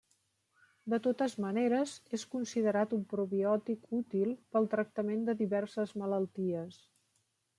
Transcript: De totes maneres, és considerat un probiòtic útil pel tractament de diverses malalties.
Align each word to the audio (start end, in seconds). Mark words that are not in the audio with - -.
De 0.93 0.97
totes 1.07 1.35
maneres, 1.43 1.91
és 2.19 2.23
considerat 2.31 2.95
un 2.97 3.03
probiòtic 3.11 3.85
útil 3.99 4.33
pel 4.55 4.67
tractament 4.73 5.23
de 5.29 5.39
diverses 5.45 5.97
malalties. 6.05 6.83